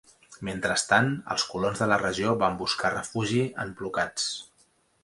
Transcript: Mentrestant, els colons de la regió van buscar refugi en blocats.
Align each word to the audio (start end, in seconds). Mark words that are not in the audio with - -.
Mentrestant, 0.47 1.09
els 1.35 1.45
colons 1.51 1.83
de 1.83 1.89
la 1.93 2.01
regió 2.05 2.35
van 2.45 2.59
buscar 2.63 2.95
refugi 2.97 3.47
en 3.67 3.77
blocats. 3.85 4.31